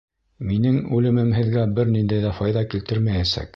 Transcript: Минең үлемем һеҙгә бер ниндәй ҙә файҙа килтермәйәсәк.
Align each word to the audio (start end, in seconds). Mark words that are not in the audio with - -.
Минең 0.51 0.79
үлемем 0.99 1.29
һеҙгә 1.39 1.67
бер 1.81 1.93
ниндәй 1.99 2.25
ҙә 2.27 2.35
файҙа 2.41 2.67
килтермәйәсәк. 2.75 3.49